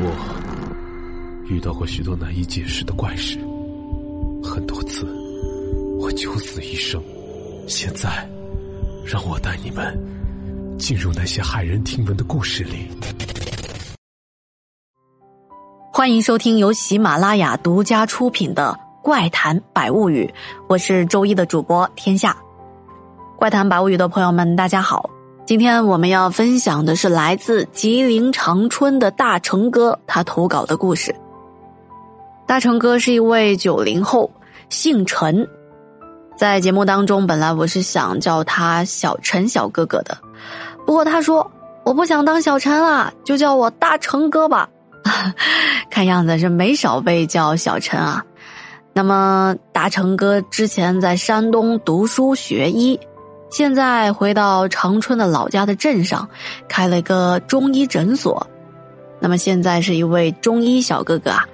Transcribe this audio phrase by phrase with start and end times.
[0.00, 3.36] 我遇到过许多难以解释的怪事，
[4.44, 5.04] 很多次
[5.98, 7.02] 我九死一生。
[7.66, 8.08] 现在，
[9.04, 9.98] 让我带你们
[10.78, 12.88] 进入那些骇人听闻的故事里。
[15.92, 20.24] 欢迎收听由喜马拉雅独家出品的《怪谈百物语》，
[20.68, 22.30] 我是周一的主播天下。
[23.36, 25.10] 《怪谈百物语》的朋友们，大家好！
[25.48, 31.16] 今天我们要分享的是来自吉林长春的大成哥他投稿的故事。
[32.46, 34.30] 大成哥是一位九零后，
[34.68, 35.48] 姓陈。
[36.36, 40.18] 在节目当中，本来我是想叫他小陈小哥哥的，
[40.84, 41.50] 不过他说
[41.82, 44.68] 我不想当小陈了，就叫我大成哥吧。
[45.88, 48.22] 看样子是没少被叫小陈啊。
[48.92, 53.00] 那么大成哥之前在山东读书学医，
[53.50, 56.28] 现在回到长春的老家的镇上，
[56.68, 58.46] 开了个中医诊所。
[59.20, 61.48] 那么现在是一位中医小哥哥啊。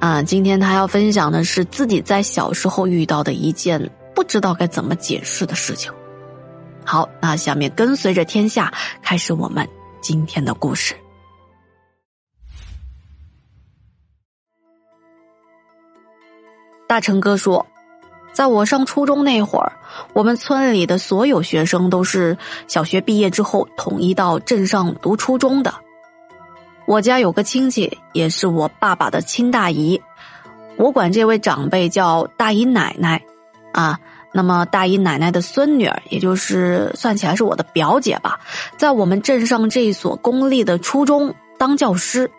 [0.00, 3.90] 啊，今天他要分享的是自己在小时候遇到的一件。
[4.14, 5.92] 不知道该怎么解释的事情。
[6.84, 9.68] 好，那下面跟随着天下开始我们
[10.00, 10.92] 今天的故事。
[16.88, 17.64] 大成哥说，
[18.38, 19.72] 在我上初中那会儿，
[20.12, 25.74] 我们村里的所有学生都是小学毕业之后统一到镇上读初中的。
[26.86, 30.00] 我家有个亲戚，也是我爸爸的亲大姨，
[30.76, 33.20] 我管这位长辈叫大姨奶奶。
[33.72, 33.98] 啊，
[34.32, 38.38] 那么大姨奶奶的孙女儿，也就是算起来是我的表姐吧，
[38.76, 42.30] 在我们镇上这所公立的初中当教师。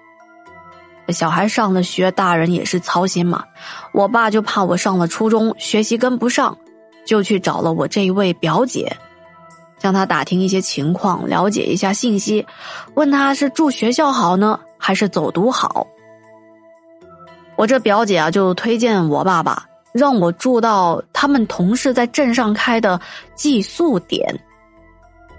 [1.11, 3.43] 小孩上了学，大人也是操心嘛。
[3.93, 6.57] 我爸就怕我上了初中学习跟不上，
[7.05, 8.95] 就去找了我这一位表姐，
[9.81, 12.45] 向他打听一些情况，了解一下信息，
[12.95, 15.87] 问他是住学校好呢，还是走读好。
[17.55, 19.65] 我这表姐啊，就推荐我爸爸。
[19.91, 23.02] 让我住到他们同事在镇上开的
[23.33, 24.39] 寄宿点，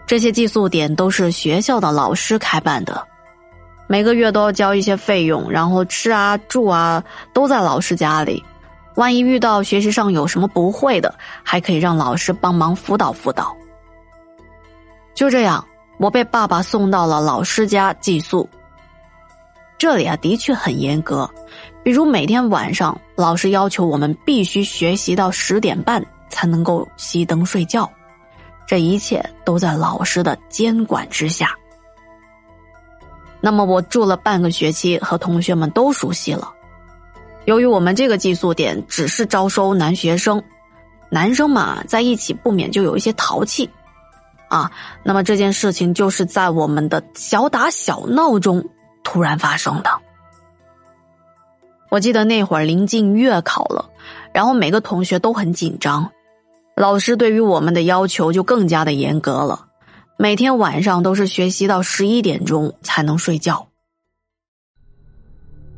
[0.09, 3.07] 这些寄宿点都是学校的老师开办的，
[3.91, 7.03] 每个月都要交一些费用，然后吃啊住啊
[7.33, 8.41] 都在老师家里。
[8.95, 11.13] 万一遇到学习上有什么不会的，
[11.43, 13.53] 还可以让老师帮忙辅导辅导。
[15.13, 15.67] 就这样，
[15.99, 18.49] 我被爸爸送到了老师家寄宿。
[19.77, 21.29] 这里啊，的确很严格。
[21.83, 27.91] 比如每天晚上，老师要求我们必须学习到十点半才能够熄灯睡觉，
[28.69, 31.57] 这一切都在老师的监管之下。
[33.41, 36.53] 那么我住了半个学期，和同学们都熟悉了。
[37.47, 40.43] 由于我们这个寄宿点只是招收男学生，
[41.09, 43.69] 男生嘛在一起不免就有一些淘气，
[44.49, 44.71] 啊，
[45.03, 48.65] 那么这件事情就是在我们的小打小闹中
[49.03, 49.91] 突然发生的。
[51.89, 53.89] 我记得那会儿临近月考了，
[54.33, 56.09] 然后每个同学都很紧张，
[56.77, 59.67] 老师对于我们的要求就更加的严格了，
[60.23, 63.67] 每天晚上都是学习到十一点钟才能睡觉。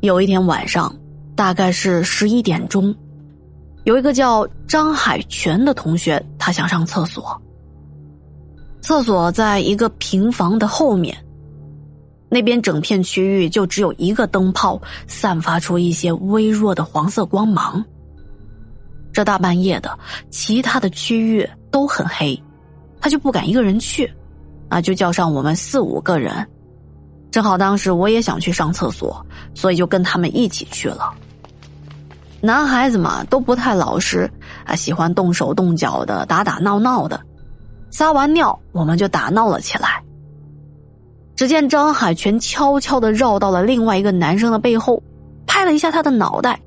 [0.01, 0.93] 有一天晚上，
[1.37, 2.93] 大概是十一点钟，
[3.85, 7.41] 有一个叫张海泉的同学，他想上厕所，
[8.81, 11.17] 厕所在一个平房的后面。
[12.29, 17.85] 那边整片区域就只有一个灯泡，散发出一些微弱的黄色光芒。
[19.13, 19.97] 这大半夜的，
[20.31, 22.37] 其他的区域都很黑，
[23.01, 24.13] 他就不敢一个人去，
[24.73, 26.33] 啊，就叫上我们四五个人。
[27.31, 29.25] 正好当时我也想去上厕所，
[29.55, 31.13] 所以就跟他们一起去了。
[32.41, 34.31] 男孩子嘛，都不太老实，
[34.65, 37.21] 啊，喜欢动手动脚的，打打闹闹的。
[37.91, 40.03] 撒完尿，我们就打闹了起来。
[41.37, 45.03] 只见张海泉悄悄的绕到了另外一个男生的背后，
[45.47, 46.59] 拍了一下他的脑袋，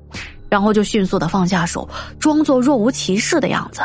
[0.48, 1.88] 然后就迅速的放下手，
[2.20, 3.82] 装作若无其事的样子。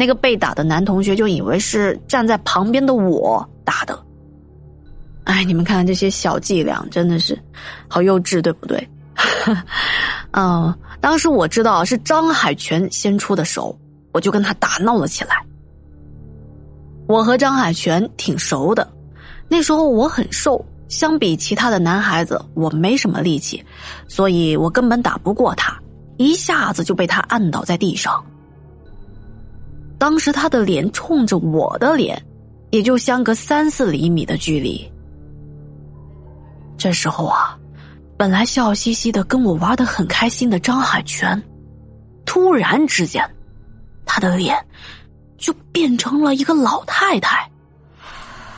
[0.00, 4.02] 那个被打的男同学就以为是站在旁边的我打的。
[5.24, 7.38] 哎，你们看这些小伎俩，真的是
[7.86, 8.88] 好幼稚，对不对？
[10.32, 13.78] 嗯，当时我知道是张海泉先出的手，
[14.12, 15.44] 我就跟他打闹了起来。
[17.06, 18.90] 我和张海泉挺熟的。
[19.48, 23.62] 那时候我很瘦，相比其他的男孩子，我没什么力气，
[24.08, 25.78] 所以我根本打不过他，
[26.16, 28.24] 一下子就被他按倒在地上。
[30.00, 32.20] 当时他的脸冲着我的脸，
[32.70, 34.90] 也就相隔三四厘米的距离。
[36.78, 37.54] 这时候啊，
[38.16, 41.40] 本来笑嘻嘻的跟我玩的很开心的张海泉，
[42.24, 43.22] 突然之间，
[44.06, 44.56] 他的脸
[45.36, 47.46] 就变成了一个老太太。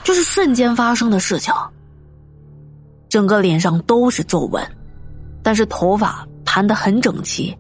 [0.04, 1.52] 就是瞬间发生的事情。
[3.08, 4.64] 整个脸上都是皱纹，
[5.42, 7.52] 但是头发盘得很整齐。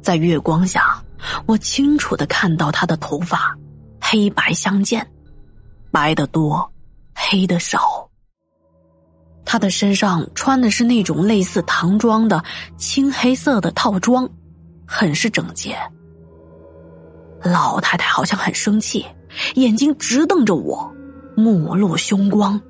[0.00, 1.02] 在月光下，
[1.46, 3.56] 我清楚的看到他的头发
[4.00, 5.06] 黑白相间，
[5.90, 6.72] 白的多，
[7.14, 8.08] 黑的少。
[9.44, 12.44] 他的身上穿的是那种类似唐装的
[12.76, 14.28] 青黑色的套装，
[14.86, 15.76] 很是整洁。
[17.42, 19.04] 老太太好像很生气，
[19.54, 20.92] 眼睛直瞪着我，
[21.36, 22.60] 目露凶光。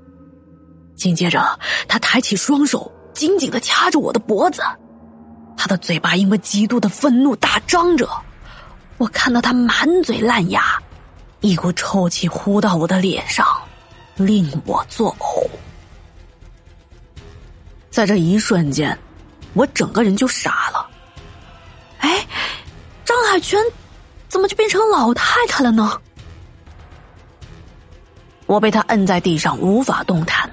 [0.94, 1.58] 紧接着，
[1.88, 4.62] 她抬起双手，紧紧的掐着我的脖子，
[5.56, 8.08] 她的嘴巴因为极度的愤怒大张着，
[9.00, 10.79] 我看到他满嘴烂牙，
[11.41, 13.47] 一股臭气呼到我的脸上，
[14.14, 15.49] 令我作呕。
[17.91, 18.97] 在这一瞬间，
[19.55, 20.87] 我整个人就傻了。
[22.00, 22.26] 哎，
[23.02, 23.58] 张海泉。
[24.29, 25.99] 怎么就变成老太太了呢？
[28.46, 30.49] 我被他摁在地上，无法动弹，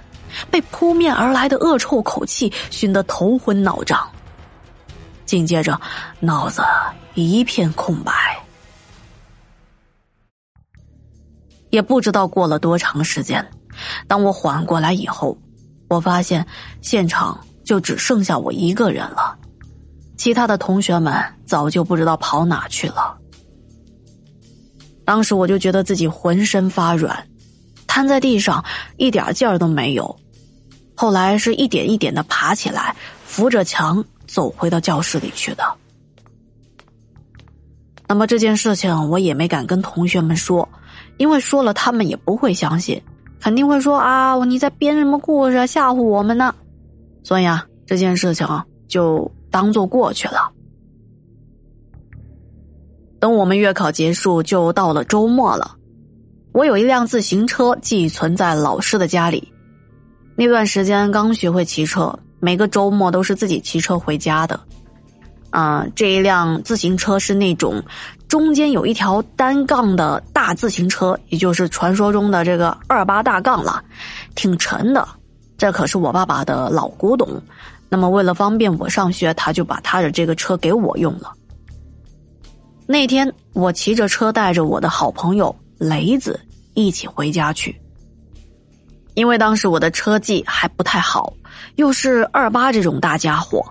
[0.49, 4.09] 被扑面而来的恶臭口气熏得头昏脑胀。
[5.27, 5.79] 紧接着，
[6.19, 6.63] 脑子
[7.13, 8.11] 一片空白。
[11.69, 13.45] 也不知道过了多长时间，
[14.07, 15.37] 当我缓过来以后，
[15.89, 16.47] 我发现
[16.81, 19.37] 现场就只剩下我一个人了，
[20.17, 21.13] 其他的同学们
[21.45, 23.17] 早就不知道跑哪去了。
[25.03, 27.27] 当时我就觉得自己浑身发软，
[27.85, 28.63] 瘫在地上
[28.95, 30.17] 一点劲儿都没有。
[30.95, 32.95] 后来是一点一点的爬起来，
[33.25, 35.63] 扶着墙走回到教室里去的。
[38.07, 40.67] 那么这件事情我也没敢跟同学们说，
[41.17, 43.01] 因为说了他们也不会相信，
[43.41, 46.53] 肯定会说啊你在编什么故事吓唬我们呢。
[47.23, 48.47] 所以啊这件事情
[48.87, 50.51] 就当做过去了。
[53.19, 55.75] 等我们月考结束，就到了周末了。
[56.53, 59.51] 我有一辆自行车寄存在老师的家里。
[60.35, 64.59] 那段时间刚学会骑车，每个周末都是自己骑车回家的。
[65.49, 67.81] 啊，这一辆自行车是那种
[68.27, 73.83] 中间有一条单杠的大自行车，也就是传说中的这个二八大杠了，
[74.35, 75.07] 挺沉的。
[75.57, 77.41] 这可是我爸爸的老古董。
[77.89, 81.33] 那么为了方便我上学，他就把他的这个车给我用了。
[82.85, 86.39] 那天我骑着车带着我的好朋友雷子
[86.73, 87.73] 一起回家去，
[89.17, 91.33] 因为当时我的车技还不太好，
[91.77, 93.65] 又是二八这种大家伙，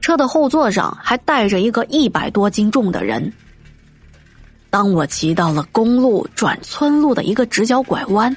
[0.00, 3.30] 车的后座上还带着一个一百多斤重的人。
[4.70, 8.34] 当我骑到了公路转村路的一个直角拐弯，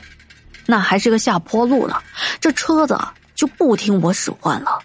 [0.65, 1.95] 那还是个下坡路呢，
[2.41, 2.99] 这车子
[3.33, 4.77] 就不听我使唤了。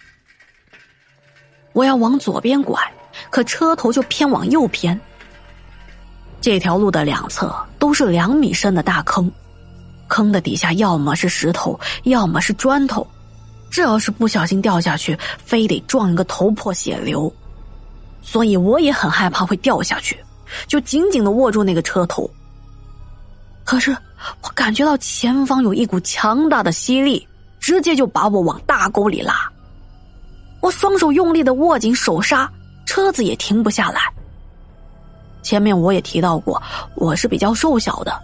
[1.72, 2.80] 我要往左边拐，
[3.28, 4.98] 可车头就偏往右偏。
[6.40, 9.28] 这条路的两侧都是两米深的大坑，
[10.16, 13.06] 坑的底下要么是石头，要么是砖头。
[13.70, 17.30] 这要是不小心掉下去，非得撞一个头破血流。
[18.22, 20.18] 所以我也很害怕会掉下去，
[20.66, 22.30] 就紧紧的握住那个车头。
[23.62, 23.94] 可是
[24.40, 27.28] 我感觉到前方有一股强大的吸力，
[27.60, 29.34] 直接就把我往大沟里拉。
[30.62, 32.50] 我双手用力的握紧手刹，
[32.86, 34.00] 车子也停不下来。
[35.42, 36.62] 前面我也提到过，
[36.94, 38.18] 我是比较瘦小的。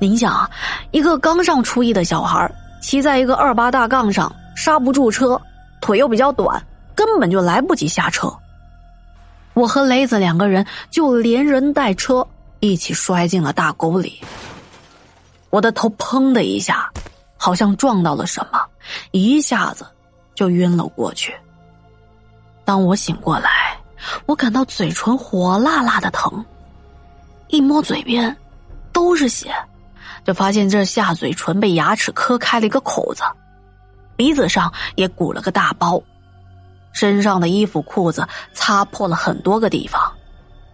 [0.00, 0.50] 您想啊，
[0.92, 2.50] 一个刚上初一的小孩
[2.80, 5.40] 骑在一个二八大杠上，刹不住车，
[5.82, 6.60] 腿又比较短，
[6.94, 8.34] 根本就来不及下车。
[9.52, 12.26] 我和雷子两个人就连人带车
[12.60, 14.18] 一起摔进了大沟里。
[15.50, 16.90] 我的头砰的一下，
[17.36, 18.58] 好像撞到了什么，
[19.10, 19.86] 一下子
[20.34, 21.34] 就晕了过去。
[22.64, 23.76] 当我醒过来。
[24.24, 26.42] 我感到嘴唇火辣辣的疼，
[27.48, 28.34] 一摸嘴边，
[28.94, 29.54] 都是血，
[30.24, 33.22] 就发现这下嘴唇被牙齿磕开了一个口子，
[34.16, 36.02] 鼻子上也鼓了个大包，
[36.92, 40.12] 身上的衣服裤子擦破了很多个地方，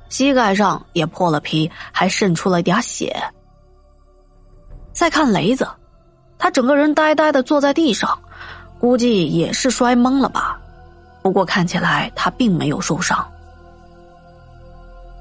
[0.09, 3.15] 膝盖上也破了皮，还渗出了点血。
[4.93, 5.69] 再看雷子，
[6.39, 8.19] 他整个人呆呆的坐在地上，
[8.79, 10.59] 估计也是摔懵了吧。
[11.23, 13.27] 不过看起来他并没有受伤。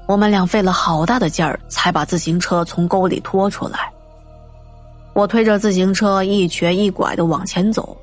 [0.06, 3.92] 我们俩费了好大的劲儿，才把自行车从沟里拖出来。
[5.16, 7.96] 我推着自行车一瘸一拐的往前走，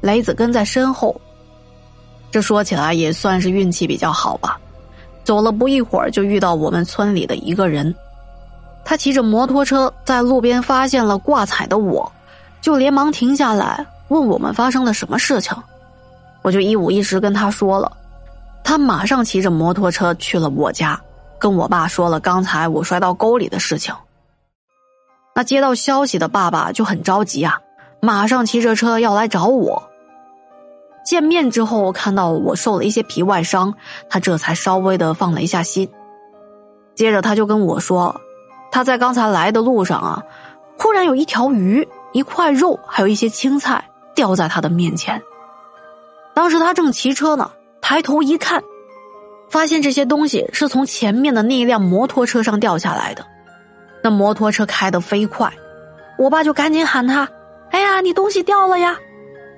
[0.00, 1.20] 雷子跟在身后。
[2.30, 4.56] 这说起来也算是运气比较好吧。
[5.24, 7.92] 走了不一会儿，就遇到我们村里的一个人，
[8.84, 12.10] 他骑着摩托车在路边发现了挂彩的我，
[12.60, 15.52] 就连忙停下来问我们发生了什么事情。
[16.42, 17.90] 我就一五一十跟他说了，
[18.62, 21.00] 他马上骑着摩托车去了我家，
[21.36, 23.92] 跟我爸说了刚才我摔到沟里的事情。
[25.34, 27.60] 那接到消息的爸爸就很着急啊，
[28.00, 29.90] 马上骑着车要来找我。
[31.04, 33.74] 见面之后看到我受了一些皮外伤，
[34.08, 35.90] 他这才稍微的放了一下心。
[36.94, 38.20] 接着他就跟我说，
[38.70, 40.22] 他在刚才来的路上啊，
[40.78, 45.20] 忽然有一条鱼、一块肉，还有一些青菜掉在他的面前。
[46.32, 47.50] 当时他正骑车呢，
[47.80, 48.62] 抬头一看，
[49.50, 53.26] 发现这些东西是从前面的那一辆摩托车上掉下来的。
[54.04, 55.50] 那摩托车开得飞快，
[56.18, 57.26] 我爸就赶紧喊他
[57.72, 58.98] ：“哎呀，你东西掉了呀！”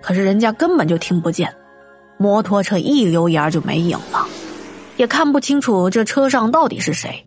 [0.01, 1.53] 可是人家根本就听不见，
[2.17, 4.25] 摩托车一溜烟就没影了，
[4.97, 7.27] 也看不清楚这车上到底是谁。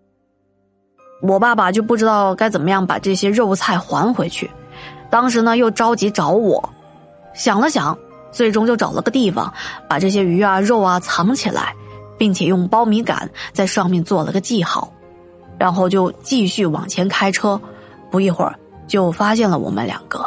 [1.22, 4.50] 我爸爸就不知道该怎么样把这些肉菜还回去，
[5.10, 6.70] 当时呢又着急找我，
[7.34, 8.00] 想了想，
[8.32, 9.54] 最终就找了个地方
[9.90, 11.76] 把这些鱼啊肉啊藏起来，
[12.18, 14.94] 并且用苞米杆在上面做了个记号，
[15.60, 17.60] 然后就继续往前开车，
[18.10, 20.26] 不一会儿就发现了我们两个。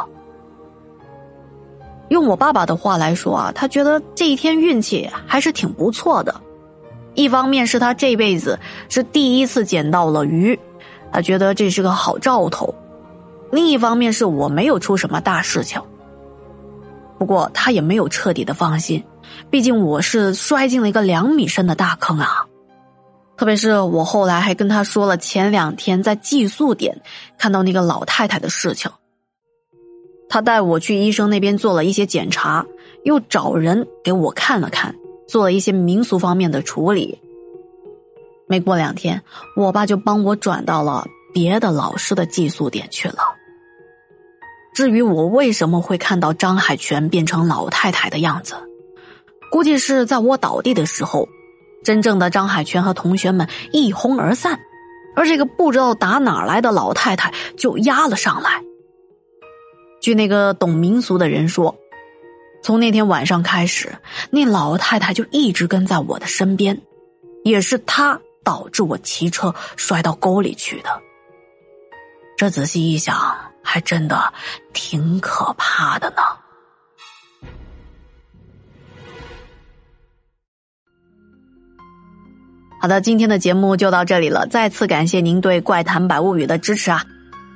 [2.09, 6.35] 用我爸爸的话来说啊，他觉得这一天运气还是挺不错的，
[7.15, 10.57] 一方面是他这辈子是第一次捡到了鱼。
[11.11, 12.73] 他觉得这是个好兆头，
[13.51, 15.81] 另一方面是我没有出什么大事情。
[17.17, 19.03] 不过他也没有彻底的放心，
[19.49, 22.45] 毕竟我是摔进了一个两米深的大坑啊！
[23.35, 27.01] 特别是我后来还跟他说了前两天在寄宿点
[27.37, 28.91] 看到那个老太太的事情。
[30.29, 32.65] 他带我去医生那边做了一些检查，
[33.03, 34.95] 又找人给我看了看，
[35.27, 37.19] 做了一些民俗方面的处理。
[38.47, 39.21] 没过两天，
[39.55, 43.17] 我爸就帮我转到了别的老师的寄宿点去了。
[44.73, 48.55] 至于我为什么会看到张海泉变成老太太的样子，
[49.51, 51.29] 估计是在我倒地的时候，
[51.83, 54.59] 真正的张海泉和同学们一哄而散，
[55.15, 58.63] 而这个不知道打哪来的老太太就压了上来。
[60.01, 61.75] 据那个懂民俗的人说，
[62.61, 63.95] 从那天晚上开始，
[64.29, 66.81] 那老太太就一直跟在我的身边，
[67.43, 68.19] 也是她。
[68.45, 70.89] 导致我骑车摔到沟里去的，
[72.35, 73.17] 这仔细一想，
[73.63, 74.33] 还真的
[74.73, 76.17] 挺可怕的呢。
[82.83, 87.01] 好的，今天的节目就到这里了，再次感谢您对《怪谈百物语》的支持啊！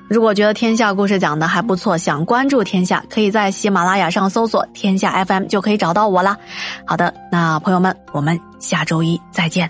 [0.08, 6.38] 如果觉得天下故事讲的还不错，想关注天下，可以在喜马拉雅上搜索“天下 FM” 就可以找到我啦。
[6.86, 9.70] 好的，那朋友们，我们下周一再见。